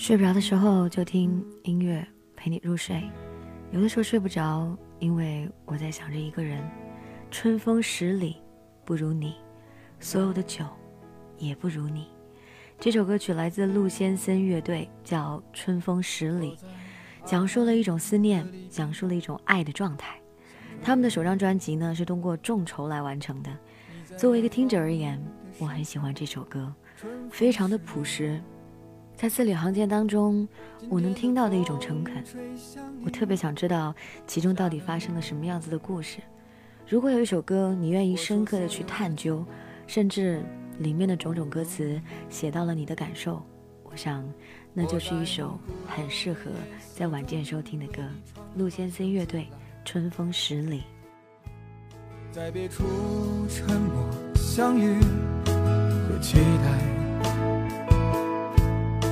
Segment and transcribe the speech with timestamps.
[0.00, 2.02] 睡不着的时候就听音乐
[2.34, 3.02] 陪你入睡，
[3.70, 6.66] 有的时候睡不着，因为我在想着一个人。
[7.30, 8.38] 春风十里
[8.82, 9.34] 不如你，
[9.98, 10.64] 所有的酒
[11.36, 12.06] 也不如你。
[12.78, 16.56] 这首歌曲来自陆先森乐队，叫《春风十里》，
[17.22, 20.18] 讲述了一种思念，讲述了一种爱的状态。
[20.82, 23.50] 他们的首张专辑呢是通过众筹来完成的。
[24.16, 25.22] 作为一个听者而言，
[25.58, 26.72] 我很喜欢这首歌，
[27.30, 28.42] 非常的朴实，
[29.20, 30.48] 在字里行间当中，
[30.88, 32.24] 我能听到的一种诚恳。
[33.04, 33.94] 我特别想知道
[34.26, 36.20] 其中到底发生了什么样子的故事。
[36.88, 39.44] 如果有一首歌，你愿意深刻的去探究，
[39.86, 40.42] 甚至
[40.78, 43.42] 里面的种种歌词写到了你的感受，
[43.82, 44.26] 我想
[44.72, 46.50] 那就是一首很适合
[46.94, 48.02] 在晚间收听的歌。
[48.56, 49.42] 陆先生乐队
[49.84, 50.78] 《春风十里》。
[52.32, 52.84] 在别处
[53.50, 54.02] 沉默
[54.34, 54.94] 相遇
[56.08, 56.99] 和期待，